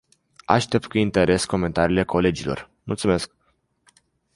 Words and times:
Aștept 0.45 0.85
cu 0.85 0.97
interes 0.97 1.45
comentariile 1.45 2.03
colegilor, 2.03 2.69
mulțumesc. 2.83 3.35